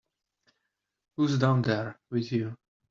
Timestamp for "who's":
1.15-1.37